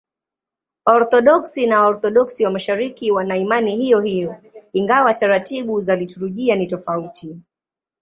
Waorthodoksi 0.85 1.61
na 1.67 1.81
Waorthodoksi 1.81 2.45
wa 2.45 2.51
Mashariki 2.51 3.11
wana 3.11 3.37
imani 3.37 3.75
hiyohiyo, 3.75 4.35
ingawa 4.73 5.13
taratibu 5.13 5.81
za 5.81 5.95
liturujia 5.95 6.55
ni 6.55 6.67
tofauti. 6.67 7.37